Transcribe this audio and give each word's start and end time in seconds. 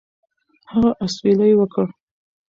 هغه 0.71 0.89
اسویلی 1.05 1.53
وکړ. 1.57 1.85